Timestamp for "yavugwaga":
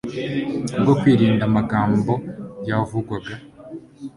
2.69-3.33